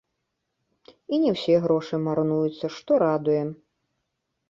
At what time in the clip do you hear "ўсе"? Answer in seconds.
1.35-1.55